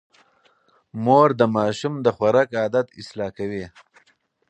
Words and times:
مور 1.03 1.29
د 1.39 1.41
ماشوم 1.55 1.93
د 2.05 2.07
خوراک 2.15 2.49
عادت 2.61 2.87
اصلاح 3.01 3.29
کوي. 3.37 3.65